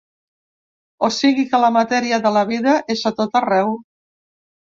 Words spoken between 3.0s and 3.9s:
a tot arreu.